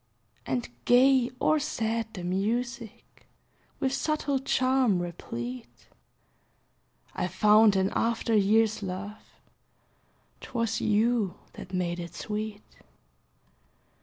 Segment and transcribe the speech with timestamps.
[0.47, 3.27] And gay or sad the music,
[3.79, 5.89] With subtle charm replete;
[7.13, 9.21] I found in after years, love
[10.39, 12.63] 'Twas you that made it sweet.